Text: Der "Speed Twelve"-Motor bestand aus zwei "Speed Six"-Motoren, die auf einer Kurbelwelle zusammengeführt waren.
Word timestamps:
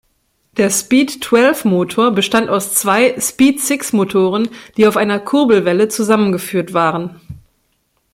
Der 0.57 0.71
"Speed 0.71 1.21
Twelve"-Motor 1.21 2.09
bestand 2.09 2.49
aus 2.49 2.73
zwei 2.73 3.15
"Speed 3.19 3.59
Six"-Motoren, 3.61 4.49
die 4.75 4.87
auf 4.87 4.97
einer 4.97 5.19
Kurbelwelle 5.19 5.89
zusammengeführt 5.89 6.73
waren. 6.73 7.21